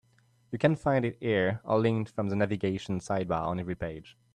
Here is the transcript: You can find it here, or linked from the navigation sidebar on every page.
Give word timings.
You 0.49 0.57
can 0.57 0.75
find 0.75 1.05
it 1.05 1.15
here, 1.19 1.61
or 1.63 1.79
linked 1.79 2.09
from 2.09 2.29
the 2.29 2.35
navigation 2.35 2.99
sidebar 2.99 3.45
on 3.45 3.59
every 3.59 3.75
page. 3.75 4.17